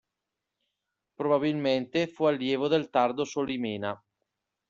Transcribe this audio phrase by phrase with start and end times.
[1.13, 4.03] Probabilmente fu allievo del tardo Solimena.